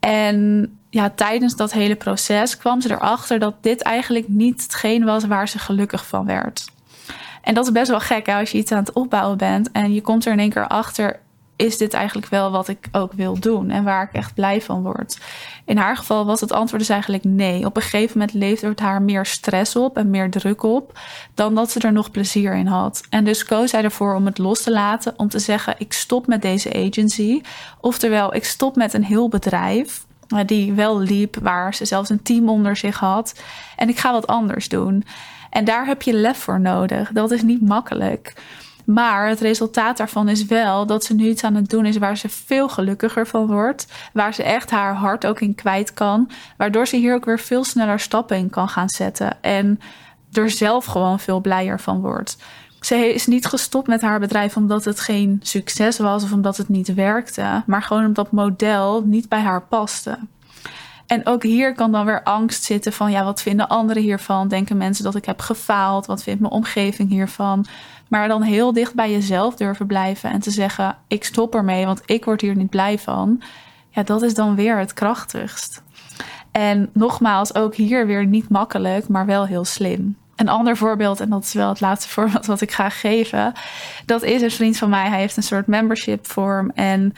En 0.00 0.68
ja, 0.90 1.10
tijdens 1.10 1.56
dat 1.56 1.72
hele 1.72 1.96
proces 1.96 2.56
kwam 2.56 2.80
ze 2.80 2.90
erachter 2.90 3.38
dat 3.38 3.54
dit 3.60 3.82
eigenlijk 3.82 4.28
niet 4.28 4.62
hetgeen 4.62 5.04
was 5.04 5.24
waar 5.24 5.48
ze 5.48 5.58
gelukkig 5.58 6.06
van 6.06 6.26
werd. 6.26 6.64
En 7.42 7.54
dat 7.54 7.64
is 7.64 7.72
best 7.72 7.90
wel 7.90 8.00
gek 8.00 8.26
hè, 8.26 8.38
als 8.38 8.50
je 8.50 8.58
iets 8.58 8.72
aan 8.72 8.78
het 8.78 8.92
opbouwen 8.92 9.38
bent 9.38 9.70
en 9.70 9.94
je 9.94 10.00
komt 10.00 10.26
er 10.26 10.32
in 10.32 10.38
één 10.38 10.50
keer 10.50 10.66
achter 10.66 11.20
is 11.56 11.76
dit 11.78 11.94
eigenlijk 11.94 12.26
wel 12.26 12.50
wat 12.50 12.68
ik 12.68 12.88
ook 12.92 13.12
wil 13.12 13.38
doen 13.38 13.70
en 13.70 13.84
waar 13.84 14.02
ik 14.02 14.12
echt 14.12 14.34
blij 14.34 14.62
van 14.62 14.82
word? 14.82 15.18
In 15.64 15.76
haar 15.76 15.96
geval 15.96 16.24
was 16.24 16.40
het 16.40 16.52
antwoord 16.52 16.80
dus 16.80 16.90
eigenlijk 16.90 17.24
nee. 17.24 17.66
Op 17.66 17.76
een 17.76 17.82
gegeven 17.82 18.18
moment 18.18 18.36
leefde 18.36 18.68
het 18.68 18.80
haar 18.80 19.02
meer 19.02 19.26
stress 19.26 19.76
op 19.76 19.96
en 19.96 20.10
meer 20.10 20.30
druk 20.30 20.62
op 20.62 20.98
dan 21.34 21.54
dat 21.54 21.70
ze 21.70 21.80
er 21.80 21.92
nog 21.92 22.10
plezier 22.10 22.54
in 22.54 22.66
had. 22.66 23.02
En 23.10 23.24
dus 23.24 23.44
koos 23.44 23.70
zij 23.70 23.84
ervoor 23.84 24.14
om 24.14 24.26
het 24.26 24.38
los 24.38 24.62
te 24.62 24.70
laten, 24.70 25.14
om 25.16 25.28
te 25.28 25.38
zeggen: 25.38 25.74
ik 25.78 25.92
stop 25.92 26.26
met 26.26 26.42
deze 26.42 26.72
agency. 26.74 27.40
Oftewel, 27.80 28.34
ik 28.34 28.44
stop 28.44 28.76
met 28.76 28.94
een 28.94 29.04
heel 29.04 29.28
bedrijf 29.28 30.06
eh, 30.28 30.38
die 30.46 30.72
wel 30.72 31.00
liep, 31.00 31.36
waar 31.42 31.74
ze 31.74 31.84
zelfs 31.84 32.10
een 32.10 32.22
team 32.22 32.48
onder 32.48 32.76
zich 32.76 32.98
had. 32.98 33.40
En 33.76 33.88
ik 33.88 33.98
ga 33.98 34.12
wat 34.12 34.26
anders 34.26 34.68
doen. 34.68 35.04
En 35.50 35.64
daar 35.64 35.86
heb 35.86 36.02
je 36.02 36.12
lef 36.12 36.38
voor 36.38 36.60
nodig. 36.60 37.10
Dat 37.12 37.30
is 37.30 37.42
niet 37.42 37.68
makkelijk. 37.68 38.34
Maar 38.84 39.28
het 39.28 39.40
resultaat 39.40 39.96
daarvan 39.96 40.28
is 40.28 40.44
wel 40.44 40.86
dat 40.86 41.04
ze 41.04 41.14
nu 41.14 41.28
iets 41.28 41.44
aan 41.44 41.54
het 41.54 41.70
doen 41.70 41.86
is 41.86 41.96
waar 41.96 42.16
ze 42.16 42.28
veel 42.28 42.68
gelukkiger 42.68 43.26
van 43.26 43.46
wordt. 43.46 43.86
Waar 44.12 44.34
ze 44.34 44.42
echt 44.42 44.70
haar 44.70 44.94
hart 44.94 45.26
ook 45.26 45.40
in 45.40 45.54
kwijt 45.54 45.94
kan. 45.94 46.30
Waardoor 46.56 46.86
ze 46.86 46.96
hier 46.96 47.14
ook 47.14 47.24
weer 47.24 47.38
veel 47.38 47.64
sneller 47.64 48.00
stappen 48.00 48.36
in 48.36 48.50
kan 48.50 48.68
gaan 48.68 48.88
zetten. 48.88 49.42
En 49.42 49.80
er 50.32 50.50
zelf 50.50 50.84
gewoon 50.84 51.20
veel 51.20 51.40
blijer 51.40 51.80
van 51.80 52.00
wordt. 52.00 52.36
Ze 52.80 53.14
is 53.14 53.26
niet 53.26 53.46
gestopt 53.46 53.86
met 53.86 54.00
haar 54.00 54.20
bedrijf 54.20 54.56
omdat 54.56 54.84
het 54.84 55.00
geen 55.00 55.40
succes 55.42 55.98
was 55.98 56.22
of 56.24 56.32
omdat 56.32 56.56
het 56.56 56.68
niet 56.68 56.94
werkte. 56.94 57.62
Maar 57.66 57.82
gewoon 57.82 58.04
omdat 58.04 58.24
het 58.24 58.34
model 58.34 59.02
niet 59.04 59.28
bij 59.28 59.40
haar 59.40 59.62
paste. 59.62 60.18
En 61.12 61.26
ook 61.26 61.42
hier 61.42 61.74
kan 61.74 61.92
dan 61.92 62.04
weer 62.04 62.22
angst 62.22 62.64
zitten 62.64 62.92
van, 62.92 63.10
ja, 63.10 63.24
wat 63.24 63.42
vinden 63.42 63.68
anderen 63.68 64.02
hiervan? 64.02 64.48
Denken 64.48 64.76
mensen 64.76 65.04
dat 65.04 65.14
ik 65.14 65.24
heb 65.24 65.40
gefaald? 65.40 66.06
Wat 66.06 66.22
vindt 66.22 66.40
mijn 66.40 66.52
omgeving 66.52 67.08
hiervan? 67.08 67.66
Maar 68.08 68.28
dan 68.28 68.42
heel 68.42 68.72
dicht 68.72 68.94
bij 68.94 69.10
jezelf 69.12 69.54
durven 69.54 69.86
blijven 69.86 70.30
en 70.30 70.40
te 70.40 70.50
zeggen: 70.50 70.96
ik 71.08 71.24
stop 71.24 71.54
ermee, 71.54 71.86
want 71.86 72.02
ik 72.06 72.24
word 72.24 72.40
hier 72.40 72.56
niet 72.56 72.70
blij 72.70 72.98
van. 72.98 73.42
Ja, 73.90 74.02
dat 74.02 74.22
is 74.22 74.34
dan 74.34 74.54
weer 74.54 74.78
het 74.78 74.92
krachtigst. 74.92 75.82
En 76.50 76.90
nogmaals, 76.92 77.54
ook 77.54 77.74
hier 77.74 78.06
weer 78.06 78.26
niet 78.26 78.48
makkelijk, 78.48 79.08
maar 79.08 79.26
wel 79.26 79.46
heel 79.46 79.64
slim. 79.64 80.16
Een 80.36 80.48
ander 80.48 80.76
voorbeeld, 80.76 81.20
en 81.20 81.30
dat 81.30 81.44
is 81.44 81.52
wel 81.52 81.68
het 81.68 81.80
laatste 81.80 82.08
voorbeeld 82.16 82.46
wat 82.46 82.60
ik 82.60 82.72
ga 82.72 82.88
geven. 82.88 83.52
Dat 84.06 84.22
is 84.22 84.42
een 84.42 84.50
vriend 84.50 84.76
van 84.76 84.90
mij. 84.90 85.08
Hij 85.08 85.20
heeft 85.20 85.36
een 85.36 85.42
soort 85.42 85.66
membership 85.66 86.26
vorm. 86.26 86.70
En 86.74 87.14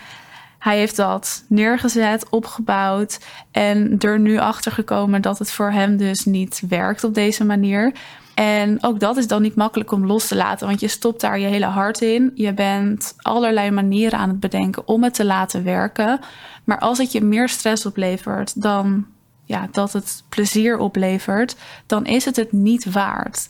hij 0.64 0.78
heeft 0.78 0.96
dat 0.96 1.44
neergezet, 1.48 2.28
opgebouwd. 2.28 3.18
En 3.50 3.98
er 3.98 4.20
nu 4.20 4.38
achter 4.38 4.72
gekomen 4.72 5.22
dat 5.22 5.38
het 5.38 5.50
voor 5.50 5.70
hem 5.70 5.96
dus 5.96 6.24
niet 6.24 6.62
werkt 6.68 7.04
op 7.04 7.14
deze 7.14 7.44
manier. 7.44 7.92
En 8.34 8.78
ook 8.80 9.00
dat 9.00 9.16
is 9.16 9.26
dan 9.26 9.42
niet 9.42 9.54
makkelijk 9.54 9.92
om 9.92 10.06
los 10.06 10.28
te 10.28 10.36
laten, 10.36 10.66
want 10.66 10.80
je 10.80 10.88
stopt 10.88 11.20
daar 11.20 11.38
je 11.38 11.46
hele 11.46 11.66
hart 11.66 12.00
in. 12.00 12.30
Je 12.34 12.52
bent 12.52 13.14
allerlei 13.16 13.70
manieren 13.70 14.18
aan 14.18 14.28
het 14.28 14.40
bedenken 14.40 14.88
om 14.88 15.02
het 15.02 15.14
te 15.14 15.24
laten 15.24 15.64
werken. 15.64 16.20
Maar 16.64 16.78
als 16.78 16.98
het 16.98 17.12
je 17.12 17.20
meer 17.20 17.48
stress 17.48 17.86
oplevert 17.86 18.62
dan 18.62 19.06
ja, 19.44 19.68
dat 19.70 19.92
het 19.92 20.22
plezier 20.28 20.78
oplevert, 20.78 21.56
dan 21.86 22.06
is 22.06 22.24
het 22.24 22.36
het 22.36 22.52
niet 22.52 22.92
waard. 22.92 23.48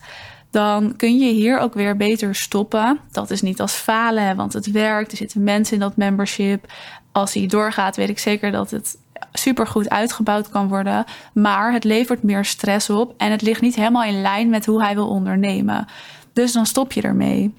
Dan 0.54 0.96
kun 0.96 1.18
je 1.18 1.32
hier 1.32 1.58
ook 1.58 1.74
weer 1.74 1.96
beter 1.96 2.34
stoppen. 2.34 2.98
Dat 3.10 3.30
is 3.30 3.42
niet 3.42 3.60
als 3.60 3.72
falen, 3.72 4.36
want 4.36 4.52
het 4.52 4.70
werkt. 4.70 5.10
Er 5.10 5.16
zitten 5.16 5.42
mensen 5.42 5.74
in 5.74 5.80
dat 5.80 5.96
membership. 5.96 6.72
Als 7.14 7.34
hij 7.34 7.46
doorgaat, 7.46 7.96
weet 7.96 8.08
ik 8.08 8.18
zeker 8.18 8.52
dat 8.52 8.70
het 8.70 8.96
supergoed 9.32 9.90
uitgebouwd 9.90 10.48
kan 10.48 10.68
worden. 10.68 11.04
Maar 11.32 11.72
het 11.72 11.84
levert 11.84 12.22
meer 12.22 12.44
stress 12.44 12.90
op 12.90 13.14
en 13.16 13.30
het 13.30 13.42
ligt 13.42 13.60
niet 13.60 13.74
helemaal 13.74 14.04
in 14.04 14.20
lijn 14.20 14.48
met 14.48 14.66
hoe 14.66 14.82
hij 14.82 14.94
wil 14.94 15.08
ondernemen. 15.08 15.86
Dus 16.32 16.52
dan 16.52 16.66
stop 16.66 16.92
je 16.92 17.02
ermee. 17.02 17.54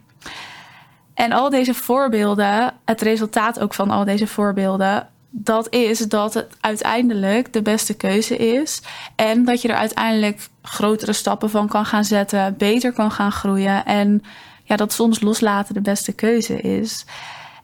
En 1.14 1.32
al 1.32 1.50
deze 1.50 1.74
voorbeelden, 1.74 2.74
het 2.86 3.02
resultaat 3.02 3.60
ook 3.60 3.74
van 3.74 3.90
al 3.90 4.06
deze 4.06 4.28
voorbeelden, 4.28 5.08
dat 5.30 5.74
is 5.74 6.00
dat 6.00 6.34
het 6.34 6.58
uiteindelijk 6.60 7.54
de 7.54 7.62
beste 7.62 7.94
keuze 7.94 8.38
is. 8.38 8.82
En 9.16 9.46
dat 9.46 9.62
je 9.62 9.68
er 9.68 9.76
uiteindelijk 9.76 10.48
grotere 10.62 11.14
stappen 11.14 11.50
van 11.50 11.68
kan 11.68 11.86
gaan 11.86 12.06
zetten, 12.06 12.58
beter 12.58 12.94
kan 12.94 13.12
gaan 13.12 13.32
groeien. 13.32 13.86
En 13.86 14.24
ja, 14.64 14.76
dat 14.76 14.94
soms 14.94 15.22
loslaten 15.22 15.74
de 15.74 15.82
beste 15.82 16.14
keuze 16.14 16.62
is. 16.62 17.06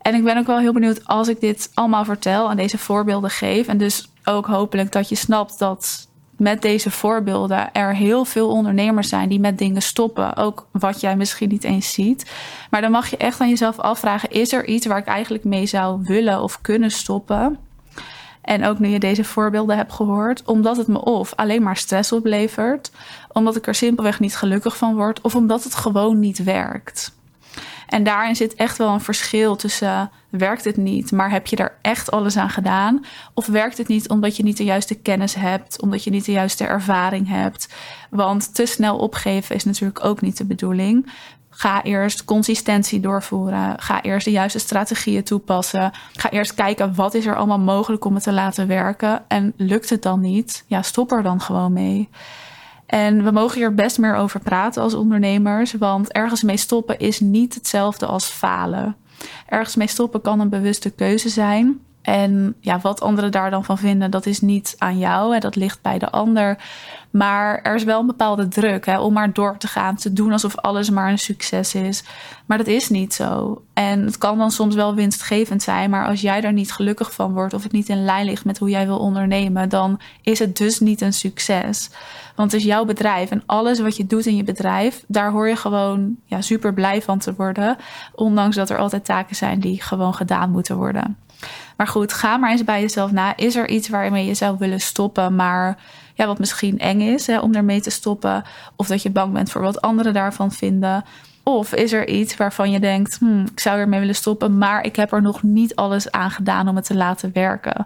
En 0.01 0.15
ik 0.15 0.23
ben 0.23 0.37
ook 0.37 0.47
wel 0.47 0.59
heel 0.59 0.73
benieuwd 0.73 1.07
als 1.07 1.27
ik 1.27 1.39
dit 1.39 1.71
allemaal 1.73 2.05
vertel 2.05 2.49
en 2.49 2.57
deze 2.57 2.77
voorbeelden 2.77 3.29
geef. 3.29 3.67
En 3.67 3.77
dus 3.77 4.09
ook 4.23 4.45
hopelijk 4.45 4.91
dat 4.91 5.09
je 5.09 5.15
snapt 5.15 5.59
dat 5.59 6.09
met 6.37 6.61
deze 6.61 6.91
voorbeelden 6.91 7.73
er 7.73 7.95
heel 7.95 8.25
veel 8.25 8.49
ondernemers 8.49 9.09
zijn 9.09 9.29
die 9.29 9.39
met 9.39 9.57
dingen 9.57 9.81
stoppen. 9.81 10.35
Ook 10.35 10.67
wat 10.71 11.01
jij 11.01 11.15
misschien 11.15 11.49
niet 11.49 11.63
eens 11.63 11.93
ziet. 11.93 12.31
Maar 12.69 12.81
dan 12.81 12.91
mag 12.91 13.09
je 13.09 13.17
echt 13.17 13.41
aan 13.41 13.49
jezelf 13.49 13.79
afvragen: 13.79 14.31
is 14.31 14.53
er 14.53 14.65
iets 14.65 14.85
waar 14.85 14.97
ik 14.97 15.05
eigenlijk 15.05 15.43
mee 15.43 15.65
zou 15.65 16.01
willen 16.03 16.41
of 16.41 16.61
kunnen 16.61 16.91
stoppen? 16.91 17.57
En 18.41 18.65
ook 18.65 18.79
nu 18.79 18.87
je 18.87 18.99
deze 18.99 19.23
voorbeelden 19.23 19.77
hebt 19.77 19.93
gehoord, 19.93 20.43
omdat 20.45 20.77
het 20.77 20.87
me 20.87 21.01
of 21.01 21.33
alleen 21.35 21.63
maar 21.63 21.77
stress 21.77 22.11
oplevert, 22.11 22.91
omdat 23.31 23.55
ik 23.55 23.67
er 23.67 23.75
simpelweg 23.75 24.19
niet 24.19 24.35
gelukkig 24.35 24.77
van 24.77 24.95
word, 24.95 25.21
of 25.21 25.35
omdat 25.35 25.63
het 25.63 25.75
gewoon 25.75 26.19
niet 26.19 26.43
werkt. 26.43 27.19
En 27.91 28.03
daarin 28.03 28.35
zit 28.35 28.55
echt 28.55 28.77
wel 28.77 28.89
een 28.89 29.01
verschil 29.01 29.55
tussen 29.55 30.11
werkt 30.29 30.63
het 30.63 30.77
niet, 30.77 31.11
maar 31.11 31.31
heb 31.31 31.47
je 31.47 31.55
er 31.55 31.77
echt 31.81 32.11
alles 32.11 32.37
aan 32.37 32.49
gedaan? 32.49 33.05
Of 33.33 33.47
werkt 33.47 33.77
het 33.77 33.87
niet 33.87 34.09
omdat 34.09 34.35
je 34.35 34.43
niet 34.43 34.57
de 34.57 34.63
juiste 34.63 34.95
kennis 34.95 35.35
hebt, 35.35 35.81
omdat 35.81 36.03
je 36.03 36.09
niet 36.09 36.25
de 36.25 36.31
juiste 36.31 36.65
ervaring 36.65 37.27
hebt? 37.27 37.73
Want 38.09 38.55
te 38.55 38.65
snel 38.65 38.97
opgeven 38.97 39.55
is 39.55 39.63
natuurlijk 39.63 40.05
ook 40.05 40.21
niet 40.21 40.37
de 40.37 40.45
bedoeling. 40.45 41.11
Ga 41.49 41.83
eerst 41.83 42.25
consistentie 42.25 42.99
doorvoeren. 42.99 43.79
Ga 43.79 44.01
eerst 44.01 44.25
de 44.25 44.31
juiste 44.31 44.59
strategieën 44.59 45.23
toepassen. 45.23 45.91
Ga 46.13 46.29
eerst 46.29 46.53
kijken 46.53 46.95
wat 46.95 47.13
is 47.13 47.25
er 47.25 47.35
allemaal 47.35 47.59
mogelijk 47.59 48.05
om 48.05 48.13
het 48.13 48.23
te 48.23 48.31
laten 48.31 48.67
werken. 48.67 49.23
En 49.27 49.53
lukt 49.57 49.89
het 49.89 50.01
dan 50.01 50.19
niet? 50.19 50.63
Ja, 50.67 50.81
stop 50.81 51.11
er 51.11 51.23
dan 51.23 51.41
gewoon 51.41 51.73
mee. 51.73 52.09
En 52.91 53.23
we 53.23 53.31
mogen 53.31 53.57
hier 53.57 53.75
best 53.75 53.97
meer 53.97 54.15
over 54.15 54.39
praten 54.39 54.81
als 54.81 54.93
ondernemers, 54.93 55.73
want 55.73 56.11
ergens 56.11 56.43
mee 56.43 56.57
stoppen 56.57 56.99
is 56.99 57.19
niet 57.19 57.53
hetzelfde 57.53 58.05
als 58.05 58.25
falen. 58.25 58.95
Ergens 59.47 59.75
mee 59.75 59.87
stoppen 59.87 60.21
kan 60.21 60.39
een 60.39 60.49
bewuste 60.49 60.89
keuze 60.89 61.29
zijn. 61.29 61.79
En 62.01 62.55
ja, 62.59 62.79
wat 62.79 63.01
anderen 63.01 63.31
daar 63.31 63.49
dan 63.51 63.63
van 63.63 63.77
vinden, 63.77 64.11
dat 64.11 64.25
is 64.25 64.41
niet 64.41 64.75
aan 64.77 64.97
jou. 64.97 65.33
Hè, 65.33 65.39
dat 65.39 65.55
ligt 65.55 65.81
bij 65.81 65.99
de 65.99 66.09
ander. 66.09 66.57
Maar 67.11 67.61
er 67.61 67.75
is 67.75 67.83
wel 67.83 67.99
een 67.99 68.05
bepaalde 68.05 68.47
druk 68.47 68.85
hè, 68.85 68.99
om 68.99 69.13
maar 69.13 69.33
door 69.33 69.57
te 69.57 69.67
gaan. 69.67 69.95
Te 69.95 70.13
doen 70.13 70.31
alsof 70.31 70.57
alles 70.57 70.89
maar 70.89 71.09
een 71.09 71.19
succes 71.19 71.75
is. 71.75 72.03
Maar 72.45 72.57
dat 72.57 72.67
is 72.67 72.89
niet 72.89 73.13
zo. 73.13 73.61
En 73.73 74.05
het 74.05 74.17
kan 74.17 74.37
dan 74.37 74.51
soms 74.51 74.75
wel 74.75 74.95
winstgevend 74.95 75.63
zijn. 75.63 75.89
Maar 75.89 76.07
als 76.07 76.21
jij 76.21 76.41
daar 76.41 76.53
niet 76.53 76.71
gelukkig 76.71 77.13
van 77.13 77.33
wordt. 77.33 77.53
of 77.53 77.63
het 77.63 77.71
niet 77.71 77.89
in 77.89 78.05
lijn 78.05 78.25
ligt 78.25 78.45
met 78.45 78.57
hoe 78.57 78.69
jij 78.69 78.85
wil 78.85 78.99
ondernemen. 78.99 79.69
dan 79.69 79.99
is 80.21 80.39
het 80.39 80.57
dus 80.57 80.79
niet 80.79 81.01
een 81.01 81.13
succes. 81.13 81.89
Want 82.35 82.51
het 82.51 82.61
is 82.61 82.67
jouw 82.67 82.85
bedrijf. 82.85 83.31
En 83.31 83.43
alles 83.45 83.79
wat 83.79 83.97
je 83.97 84.05
doet 84.07 84.25
in 84.25 84.35
je 84.35 84.43
bedrijf. 84.43 85.03
daar 85.07 85.31
hoor 85.31 85.47
je 85.47 85.55
gewoon 85.55 86.15
ja, 86.25 86.41
super 86.41 86.73
blij 86.73 87.01
van 87.01 87.19
te 87.19 87.33
worden. 87.33 87.77
Ondanks 88.15 88.55
dat 88.55 88.69
er 88.69 88.77
altijd 88.77 89.05
taken 89.05 89.35
zijn 89.35 89.59
die 89.59 89.81
gewoon 89.81 90.13
gedaan 90.13 90.51
moeten 90.51 90.75
worden. 90.75 91.17
Maar 91.77 91.87
goed, 91.87 92.13
ga 92.13 92.37
maar 92.37 92.51
eens 92.51 92.63
bij 92.63 92.81
jezelf 92.81 93.11
na. 93.11 93.37
Is 93.37 93.55
er 93.55 93.69
iets 93.69 93.89
waarmee 93.89 94.25
je 94.25 94.33
zou 94.33 94.55
willen 94.59 94.81
stoppen, 94.81 95.35
maar 95.35 95.77
ja, 96.13 96.25
wat 96.25 96.39
misschien 96.39 96.79
eng 96.79 97.01
is 97.01 97.27
hè, 97.27 97.39
om 97.39 97.55
ermee 97.55 97.81
te 97.81 97.89
stoppen? 97.89 98.43
Of 98.75 98.87
dat 98.87 99.01
je 99.01 99.09
bang 99.09 99.33
bent 99.33 99.51
voor 99.51 99.61
wat 99.61 99.81
anderen 99.81 100.13
daarvan 100.13 100.51
vinden? 100.51 101.03
Of 101.43 101.73
is 101.73 101.93
er 101.93 102.07
iets 102.07 102.37
waarvan 102.37 102.71
je 102.71 102.79
denkt, 102.79 103.17
hmm, 103.19 103.45
ik 103.51 103.59
zou 103.59 103.79
ermee 103.79 103.99
willen 103.99 104.15
stoppen, 104.15 104.57
maar 104.57 104.85
ik 104.85 104.95
heb 104.95 105.11
er 105.11 105.21
nog 105.21 105.43
niet 105.43 105.75
alles 105.75 106.11
aan 106.11 106.31
gedaan 106.31 106.67
om 106.67 106.75
het 106.75 106.85
te 106.85 106.95
laten 106.95 107.31
werken? 107.33 107.85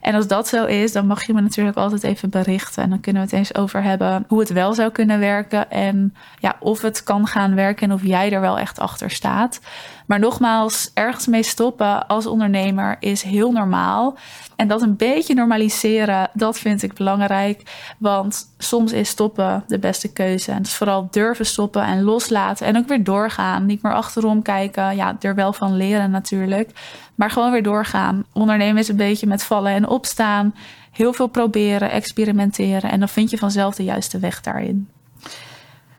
En 0.00 0.14
als 0.14 0.26
dat 0.26 0.48
zo 0.48 0.64
is, 0.64 0.92
dan 0.92 1.06
mag 1.06 1.26
je 1.26 1.34
me 1.34 1.40
natuurlijk 1.40 1.76
altijd 1.76 2.02
even 2.02 2.30
berichten. 2.30 2.82
En 2.82 2.90
dan 2.90 3.00
kunnen 3.00 3.22
we 3.22 3.28
het 3.28 3.38
eens 3.38 3.54
over 3.54 3.82
hebben 3.82 4.24
hoe 4.28 4.40
het 4.40 4.52
wel 4.52 4.74
zou 4.74 4.90
kunnen 4.90 5.18
werken. 5.18 5.70
En 5.70 6.14
ja, 6.38 6.56
of 6.60 6.82
het 6.82 7.02
kan 7.02 7.26
gaan 7.26 7.54
werken 7.54 7.88
en 7.88 7.94
of 7.94 8.04
jij 8.04 8.32
er 8.32 8.40
wel 8.40 8.58
echt 8.58 8.78
achter 8.78 9.10
staat. 9.10 9.60
Maar 10.06 10.18
nogmaals, 10.18 10.90
ergens 10.94 11.26
mee 11.26 11.42
stoppen 11.42 12.06
als 12.06 12.26
ondernemer 12.26 12.96
is 13.00 13.22
heel 13.22 13.52
normaal. 13.52 14.16
En 14.56 14.68
dat 14.68 14.82
een 14.82 14.96
beetje 14.96 15.34
normaliseren, 15.34 16.30
dat 16.32 16.58
vind 16.58 16.82
ik 16.82 16.94
belangrijk. 16.94 17.62
Want 17.98 18.54
soms 18.58 18.92
is 18.92 19.08
stoppen 19.08 19.64
de 19.66 19.78
beste 19.78 20.12
keuze. 20.12 20.52
En 20.52 20.62
dus 20.62 20.74
vooral 20.74 21.08
durven 21.10 21.46
stoppen 21.46 21.82
en 21.82 22.02
loslaten. 22.02 22.66
En 22.66 22.76
ook 22.76 22.88
weer 22.88 23.04
doorgaan. 23.04 23.66
Niet 23.66 23.82
meer 23.82 23.94
achterom 23.94 24.42
kijken. 24.42 24.96
Ja, 24.96 25.16
er 25.20 25.34
wel 25.34 25.52
van 25.52 25.76
leren 25.76 26.10
natuurlijk. 26.10 26.70
Maar 27.14 27.30
gewoon 27.30 27.52
weer 27.52 27.62
doorgaan. 27.62 28.24
Ondernemen 28.32 28.78
is 28.82 28.88
een 28.88 28.96
beetje 28.96 29.26
met 29.26 29.42
vallen 29.42 29.72
en 29.72 29.88
opstaan. 29.88 30.54
Heel 30.90 31.12
veel 31.12 31.26
proberen, 31.26 31.90
experimenteren. 31.90 32.90
En 32.90 32.98
dan 32.98 33.08
vind 33.08 33.30
je 33.30 33.38
vanzelf 33.38 33.74
de 33.74 33.84
juiste 33.84 34.18
weg 34.18 34.40
daarin. 34.40 34.88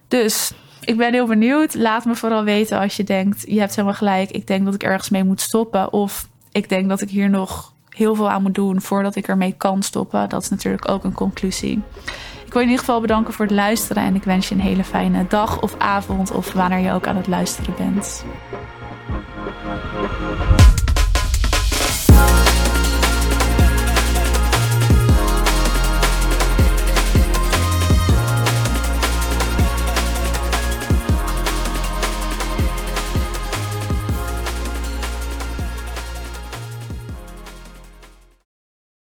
Dus 0.07 0.51
ik 0.85 0.97
ben 0.97 1.13
heel 1.13 1.27
benieuwd. 1.27 1.75
Laat 1.75 2.05
me 2.05 2.15
vooral 2.15 2.43
weten 2.43 2.79
als 2.79 2.95
je 2.95 3.03
denkt: 3.03 3.43
je 3.47 3.59
hebt 3.59 3.75
helemaal 3.75 3.97
gelijk. 3.97 4.31
Ik 4.31 4.47
denk 4.47 4.65
dat 4.65 4.73
ik 4.73 4.83
ergens 4.83 5.09
mee 5.09 5.23
moet 5.23 5.41
stoppen. 5.41 5.93
Of 5.93 6.27
ik 6.51 6.69
denk 6.69 6.89
dat 6.89 7.01
ik 7.01 7.09
hier 7.09 7.29
nog 7.29 7.73
heel 7.89 8.15
veel 8.15 8.29
aan 8.29 8.41
moet 8.41 8.55
doen 8.55 8.81
voordat 8.81 9.15
ik 9.15 9.27
ermee 9.27 9.53
kan 9.57 9.83
stoppen. 9.83 10.29
Dat 10.29 10.41
is 10.41 10.49
natuurlijk 10.49 10.89
ook 10.89 11.03
een 11.03 11.13
conclusie. 11.13 11.81
Ik 12.45 12.53
wil 12.53 12.61
je 12.61 12.67
in 12.67 12.73
ieder 12.73 12.85
geval 12.85 13.01
bedanken 13.01 13.33
voor 13.33 13.45
het 13.45 13.53
luisteren. 13.53 14.03
En 14.03 14.15
ik 14.15 14.23
wens 14.23 14.49
je 14.49 14.55
een 14.55 14.61
hele 14.61 14.83
fijne 14.83 15.25
dag 15.27 15.61
of 15.61 15.75
avond. 15.77 16.31
Of 16.31 16.53
wanneer 16.53 16.79
je 16.79 16.91
ook 16.91 17.07
aan 17.07 17.15
het 17.15 17.27
luisteren 17.27 17.73
bent. 17.77 18.25